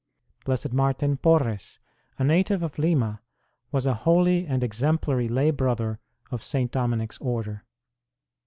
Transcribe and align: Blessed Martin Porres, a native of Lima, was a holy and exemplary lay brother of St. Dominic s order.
Blessed 0.45 0.73
Martin 0.73 1.15
Porres, 1.15 1.77
a 2.17 2.23
native 2.23 2.63
of 2.63 2.79
Lima, 2.79 3.21
was 3.71 3.85
a 3.85 3.93
holy 3.93 4.47
and 4.47 4.63
exemplary 4.63 5.27
lay 5.27 5.51
brother 5.51 5.99
of 6.31 6.41
St. 6.41 6.71
Dominic 6.71 7.11
s 7.13 7.19
order. 7.19 7.63